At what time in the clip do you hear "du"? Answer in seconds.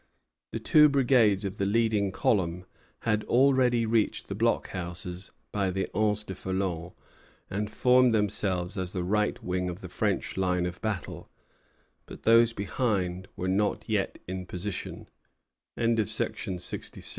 6.23-6.33